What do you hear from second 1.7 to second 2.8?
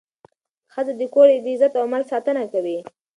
او مال ساتنه کوي.